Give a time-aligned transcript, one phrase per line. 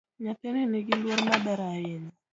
[0.23, 2.13] Nyathini nigiluor maber ahinya